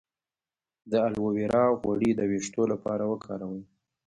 [0.91, 3.63] د الوویرا غوړي د ویښتو لپاره وکاروئ